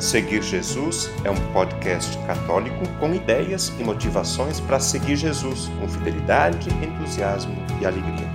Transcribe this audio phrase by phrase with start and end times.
[0.00, 6.70] Seguir Jesus é um podcast católico com ideias e motivações para seguir Jesus com fidelidade,
[6.82, 8.26] entusiasmo e alegria.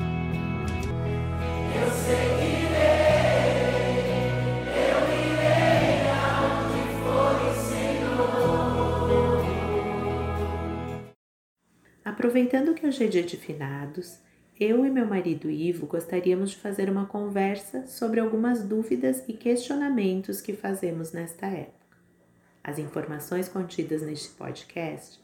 [1.73, 2.75] Eu seguirei,
[4.77, 6.05] eu irei
[7.01, 9.43] for o Senhor.
[12.05, 14.19] Aproveitando que hoje é dia de finados,
[14.59, 20.39] eu e meu marido Ivo gostaríamos de fazer uma conversa sobre algumas dúvidas e questionamentos
[20.39, 21.97] que fazemos nesta época.
[22.63, 25.19] As informações contidas neste podcast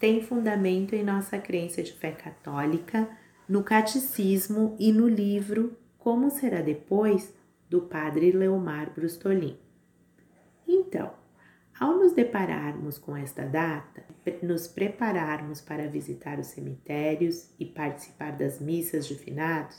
[0.00, 3.08] têm fundamento em nossa crença de fé católica,
[3.46, 7.34] no catecismo e no livro Como Será Depois,
[7.68, 9.58] do padre Leomar Brustolin.
[10.66, 11.12] Então,
[11.78, 14.04] ao nos depararmos com esta data,
[14.42, 19.76] nos prepararmos para visitar os cemitérios e participar das missas de finados,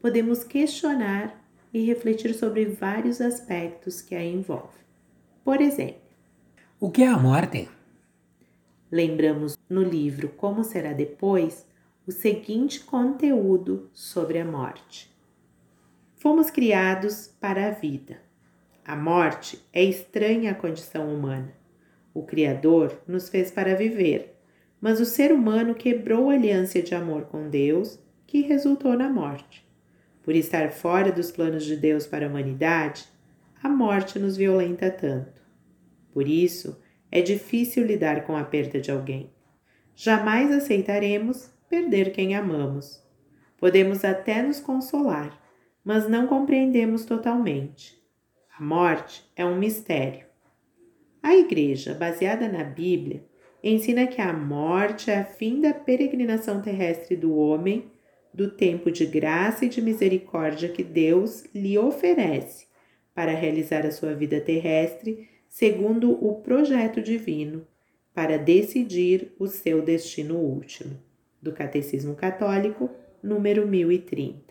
[0.00, 4.86] podemos questionar e refletir sobre vários aspectos que a envolvem.
[5.44, 6.00] Por exemplo,
[6.80, 7.68] o que é a morte?
[8.90, 11.66] Lembramos no livro Como Será Depois
[12.06, 15.14] o seguinte conteúdo sobre a morte.
[16.16, 18.25] Fomos criados para a vida
[18.88, 21.52] a morte é estranha à condição humana.
[22.14, 24.38] O Criador nos fez para viver,
[24.80, 27.98] mas o ser humano quebrou a aliança de amor com Deus,
[28.28, 29.66] que resultou na morte.
[30.22, 33.08] Por estar fora dos planos de Deus para a humanidade,
[33.60, 35.42] a morte nos violenta tanto.
[36.12, 39.32] Por isso, é difícil lidar com a perda de alguém.
[39.96, 43.02] Jamais aceitaremos perder quem amamos.
[43.58, 45.36] Podemos até nos consolar,
[45.84, 48.05] mas não compreendemos totalmente.
[48.58, 50.24] A morte é um mistério.
[51.22, 53.22] A Igreja, baseada na Bíblia,
[53.62, 57.90] ensina que a morte é a fim da peregrinação terrestre do homem,
[58.32, 62.66] do tempo de graça e de misericórdia que Deus lhe oferece
[63.14, 67.66] para realizar a sua vida terrestre segundo o projeto divino,
[68.14, 70.98] para decidir o seu destino último.
[71.42, 72.88] Do Catecismo Católico,
[73.22, 74.45] número 1030.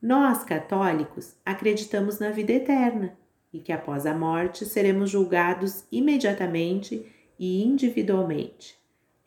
[0.00, 3.16] Nós, católicos, acreditamos na vida eterna
[3.52, 7.06] e que após a morte seremos julgados imediatamente
[7.38, 8.78] e individualmente.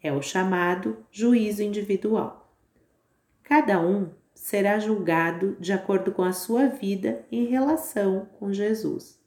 [0.02, 2.52] É o chamado juízo individual.
[3.44, 9.20] Cada um será julgado de acordo com a sua vida em relação com Jesus.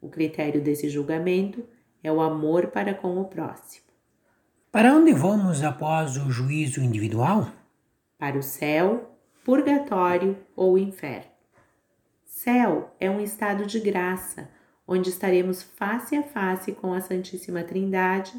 [0.00, 1.64] O critério desse julgamento
[2.02, 3.86] é o amor para com o próximo.
[4.70, 7.48] Para onde vamos após o juízo individual?
[8.18, 9.11] Para o céu
[9.44, 11.30] purgatório ou inferno.
[12.24, 14.48] Céu é um estado de graça,
[14.86, 18.34] onde estaremos face a face com a Santíssima Trindade,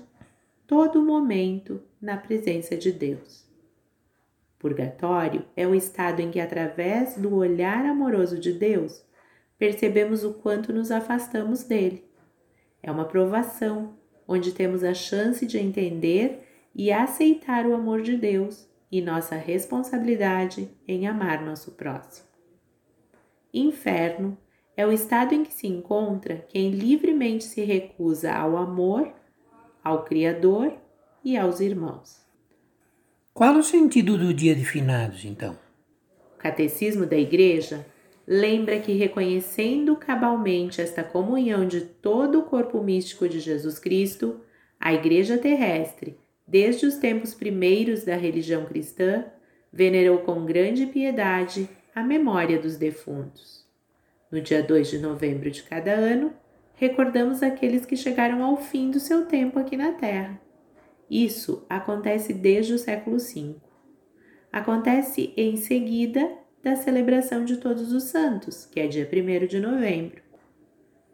[0.66, 3.46] todo momento na presença de Deus.
[4.58, 9.03] Purgatório é o estado em que, através do olhar amoroso de Deus,
[9.58, 12.09] percebemos o quanto nos afastamos dele.
[12.81, 13.94] É uma provação,
[14.25, 20.70] onde temos a chance de entender e aceitar o amor de Deus e nossa responsabilidade
[20.88, 22.28] em amar nosso próximo.
[23.52, 24.38] Inferno
[24.78, 29.12] é o estado em que se encontra quem livremente se recusa ao amor,
[29.84, 30.72] ao Criador
[31.26, 32.22] e aos irmãos.
[33.34, 35.58] Qual o sentido do dia de finados, então?
[36.36, 37.84] O Catecismo da Igreja
[38.28, 44.40] lembra que, reconhecendo cabalmente esta comunhão de todo o corpo místico de Jesus Cristo,
[44.80, 46.16] a Igreja terrestre
[46.48, 49.26] desde os tempos primeiros da religião cristã,
[49.72, 53.66] venerou com grande piedade a memória dos defuntos.
[54.31, 56.34] No dia 2 de novembro de cada ano,
[56.76, 60.40] recordamos aqueles que chegaram ao fim do seu tempo aqui na Terra.
[61.09, 63.56] Isso acontece desde o século V.
[64.52, 66.31] Acontece em seguida
[66.64, 70.22] da celebração de Todos os Santos, que é dia 1 de novembro.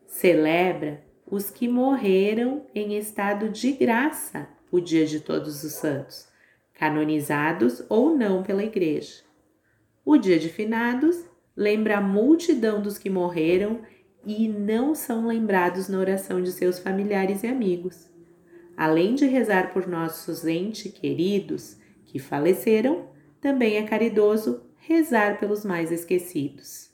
[0.05, 6.27] Celebra os que morreram em estado de graça o Dia de Todos os Santos,
[6.73, 9.23] canonizados ou não pela Igreja.
[10.05, 11.23] O Dia de Finados
[11.55, 13.81] lembra a multidão dos que morreram
[14.25, 18.09] e não são lembrados na oração de seus familiares e amigos.
[18.77, 23.09] Além de rezar por nossos entes queridos que faleceram,
[23.41, 26.89] também é caridoso rezar pelos mais esquecidos.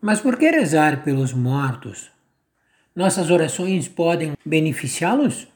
[0.00, 2.10] Mas por que rezar pelos mortos?
[2.94, 5.51] Nossas orações podem beneficiá-los?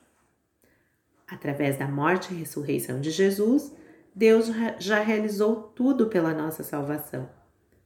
[1.27, 3.75] Através da morte e ressurreição de Jesus,
[4.15, 7.29] Deus já realizou tudo pela nossa salvação.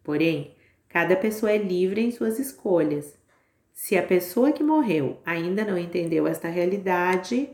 [0.05, 0.55] Porém,
[0.89, 3.19] cada pessoa é livre em suas escolhas.
[3.73, 7.49] Se a pessoa que morreu ainda não entendeu esta realidade,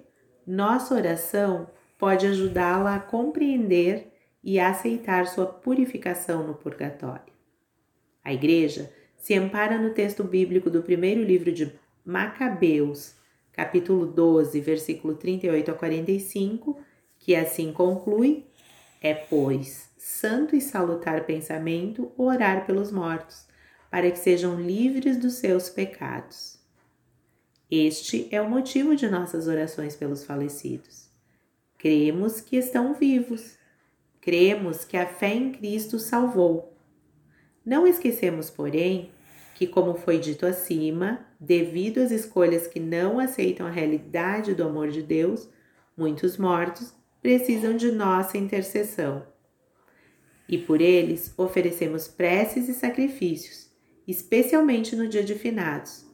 [0.46, 1.68] nossa oração
[1.98, 4.12] pode ajudá-la a compreender
[4.42, 7.32] e aceitar sua purificação no purgatório.
[8.22, 11.72] A Igreja se ampara no texto bíblico do primeiro livro de
[12.04, 13.14] Macabeus,
[13.56, 16.78] capítulo 12, versículo 38 a 45,
[17.18, 18.44] que assim conclui:
[19.00, 23.46] É, pois, santo e salutar pensamento orar pelos mortos,
[23.90, 26.60] para que sejam livres dos seus pecados.
[27.70, 31.08] Este é o motivo de nossas orações pelos falecidos.
[31.78, 33.56] Cremos que estão vivos.
[34.20, 36.76] Cremos que a fé em Cristo salvou.
[37.64, 39.10] Não esquecemos, porém,
[39.56, 44.88] que, como foi dito acima, devido às escolhas que não aceitam a realidade do amor
[44.88, 45.48] de Deus,
[45.96, 46.92] muitos mortos
[47.22, 49.26] precisam de nossa intercessão.
[50.46, 53.70] E por eles oferecemos preces e sacrifícios,
[54.06, 56.04] especialmente no dia de finados,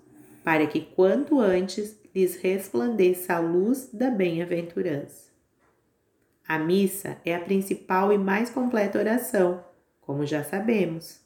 [0.44, 5.32] para que quanto antes lhes resplandeça a luz da bem-aventurança.
[6.46, 9.64] A missa é a principal e mais completa oração,
[10.00, 11.21] como já sabemos.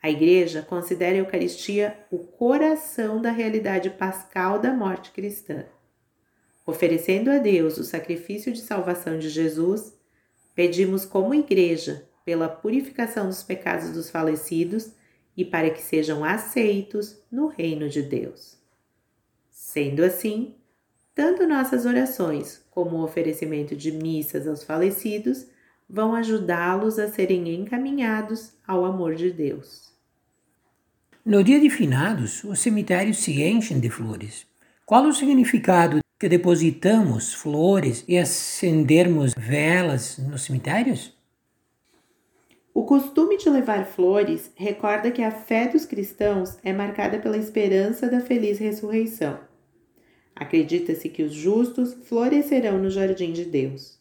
[0.00, 5.64] A Igreja considera a Eucaristia o coração da realidade pascal da morte cristã.
[6.64, 9.92] Oferecendo a Deus o sacrifício de salvação de Jesus,
[10.54, 14.92] pedimos como Igreja pela purificação dos pecados dos falecidos
[15.36, 18.58] e para que sejam aceitos no reino de Deus.
[19.50, 20.54] Sendo assim,
[21.14, 25.46] tanto nossas orações como o oferecimento de missas aos falecidos
[25.88, 29.87] vão ajudá-los a serem encaminhados ao amor de Deus.
[31.28, 34.46] No dia de finados, os cemitérios se enchem de flores.
[34.86, 41.14] Qual o significado que depositamos flores e acendermos velas nos cemitérios?
[42.72, 48.08] O costume de levar flores recorda que a fé dos cristãos é marcada pela esperança
[48.08, 49.38] da feliz ressurreição.
[50.34, 54.00] Acredita-se que os justos florescerão no jardim de Deus.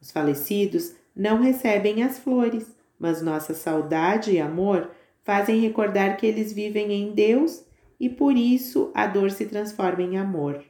[0.00, 4.90] Os falecidos não recebem as flores, mas nossa saudade e amor
[5.24, 7.64] fazem recordar que eles vivem em Deus
[7.98, 10.64] e por isso a dor se transforma em amor.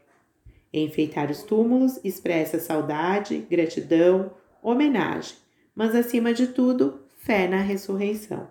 [0.73, 4.33] Enfeitar os túmulos expressa saudade, gratidão,
[4.63, 5.37] homenagem,
[5.75, 8.49] mas acima de tudo, fé na ressurreição.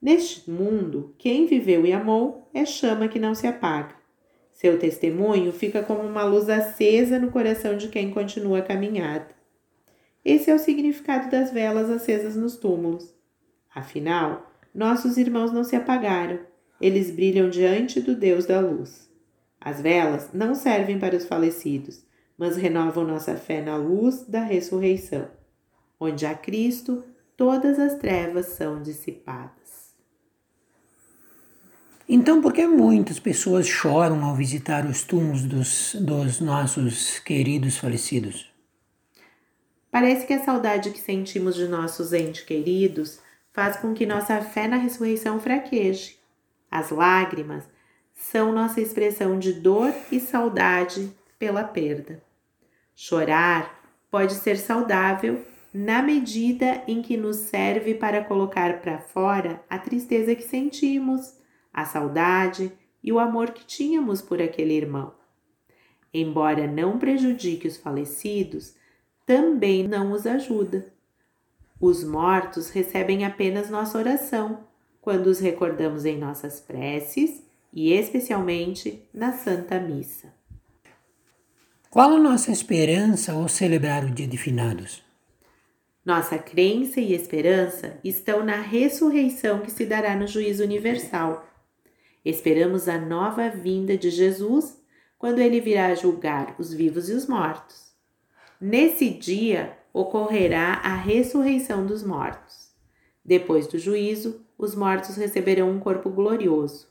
[0.00, 3.94] Neste mundo, quem viveu e amou é chama que não se apaga.
[4.52, 9.28] Seu testemunho fica como uma luz acesa no coração de quem continua a caminhada.
[10.24, 13.14] Esse é o significado das velas acesas nos túmulos.
[13.74, 16.38] Afinal, nossos irmãos não se apagaram,
[16.78, 19.10] eles brilham diante do Deus da luz.
[19.58, 22.04] As velas não servem para os falecidos,
[22.36, 25.28] mas renovam nossa fé na luz da ressurreição.
[25.98, 27.02] Onde há Cristo,
[27.38, 29.56] todas as trevas são dissipadas.
[32.06, 38.52] Então, por que muitas pessoas choram ao visitar os túmulos dos, dos nossos queridos falecidos?
[39.90, 43.24] Parece que a saudade que sentimos de nossos entes queridos
[43.56, 46.18] faz com que nossa fé na ressurreição fraqueje.
[46.70, 47.64] As lágrimas
[48.12, 52.22] são nossa expressão de dor e saudade pela perda.
[52.94, 53.80] Chorar
[54.10, 55.42] pode ser saudável
[55.72, 61.38] na medida em que nos serve para colocar para fora a tristeza que sentimos,
[61.72, 62.70] a saudade
[63.02, 65.14] e o amor que tínhamos por aquele irmão.
[66.12, 68.74] Embora não prejudique os falecidos,
[69.24, 70.94] também não os ajuda
[71.80, 74.64] os mortos recebem apenas nossa oração
[75.00, 77.42] quando os recordamos em nossas preces
[77.72, 80.34] e especialmente na Santa Missa.
[81.90, 85.02] Qual a nossa esperança ao celebrar o Dia de Finados?
[86.04, 91.46] Nossa crença e esperança estão na ressurreição que se dará no juízo universal.
[92.24, 94.80] Esperamos a nova vinda de Jesus
[95.18, 97.92] quando ele virá julgar os vivos e os mortos.
[98.60, 102.70] Nesse dia, ocorrerá a ressurreição dos mortos.
[103.24, 106.86] Depois do juízo, os mortos receberão um corpo glorioso.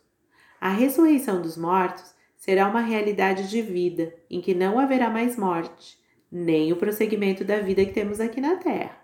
[0.60, 6.00] A ressurreição dos mortos será uma realidade de vida em que não haverá mais morte,
[6.32, 8.98] nem o prosseguimento da vida que temos aqui na terra.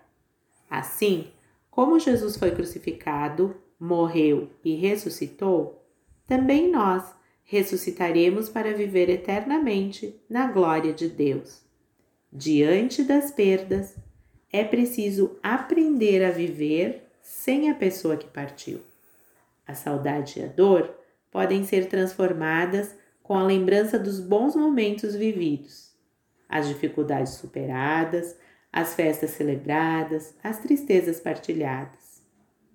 [0.68, 1.28] Assim,
[1.70, 5.80] como Jesus foi crucificado, morreu e ressuscitou,
[6.26, 11.62] também nós ressuscitaremos para viver eternamente na glória de Deus.
[12.34, 13.94] Diante das perdas,
[14.50, 18.80] é preciso aprender a viver sem a pessoa que partiu.
[19.66, 20.96] A saudade e a dor
[21.30, 25.94] podem ser transformadas com a lembrança dos bons momentos vividos,
[26.48, 28.34] as dificuldades superadas,
[28.72, 32.22] as festas celebradas, as tristezas partilhadas.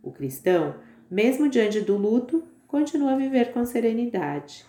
[0.04, 0.76] O cristão,
[1.10, 4.64] mesmo diante do luto, continua a viver com serenidade.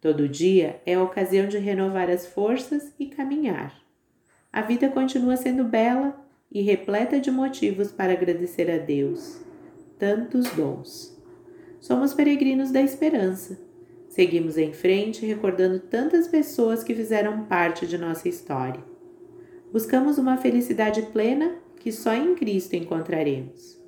[0.00, 3.85] Todo dia é a ocasião de renovar as forças e caminhar
[4.56, 6.18] a vida continua sendo bela
[6.50, 9.38] e repleta de motivos para agradecer a Deus.
[9.98, 11.14] Tantos dons.
[11.78, 13.60] Somos peregrinos da esperança.
[14.08, 18.82] Seguimos em frente recordando tantas pessoas que fizeram parte de nossa história.
[19.70, 23.78] Buscamos uma felicidade plena que só em Cristo encontraremos.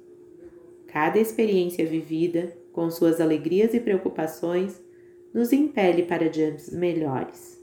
[0.87, 4.79] Cada experiência vivida, com suas alegrias e preocupações,
[5.33, 7.59] nos impele para dias melhores.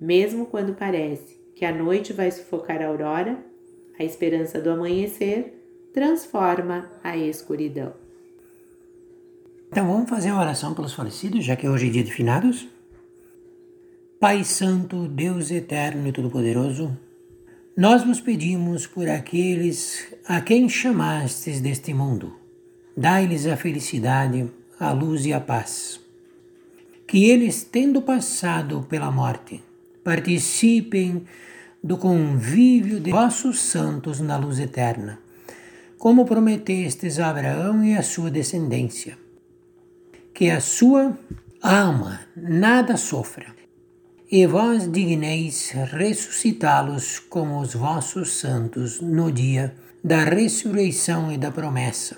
[0.00, 3.36] Mesmo quando parece que a noite vai sufocar a aurora,
[3.98, 7.92] a esperança do amanhecer transforma a escuridão.
[9.66, 12.68] Então vamos fazer uma oração pelos falecidos, já que hoje é dia de finados?
[14.20, 16.96] Pai Santo, Deus Eterno e Todo-Poderoso,
[17.76, 22.36] nós vos pedimos por aqueles a quem chamastes deste mundo.
[22.96, 24.48] Dai-lhes a felicidade,
[24.78, 25.98] a luz e a paz.
[27.04, 29.60] Que eles, tendo passado pela morte,
[30.08, 31.26] participem
[31.84, 35.18] do convívio de vossos santos na luz eterna,
[35.98, 39.18] como prometestes a Abraão e a sua descendência
[40.32, 41.18] que a sua
[41.60, 43.54] alma nada sofra,
[44.30, 52.16] e vós digneis ressuscitá-los com os vossos santos no dia da ressurreição e da promessa.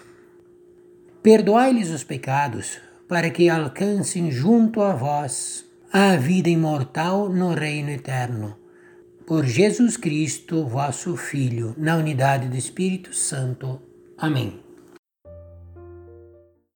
[1.25, 2.79] Perdoai-lhes os pecados,
[3.09, 8.57] para que alcancem junto a vós a vida imortal no reino eterno.
[9.27, 13.83] Por Jesus Cristo, vosso Filho, na unidade do Espírito Santo.
[14.17, 14.63] Amém.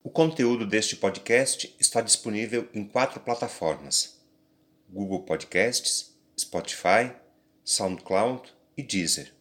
[0.03, 4.21] O conteúdo deste podcast está disponível em quatro plataformas:
[4.91, 7.13] Google Podcasts, Spotify,
[7.65, 9.33] SoundCloud e Deezer.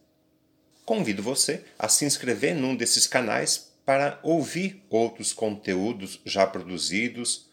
[0.84, 7.52] Convido você a se inscrever num desses canais para ouvir outros conteúdos já produzidos,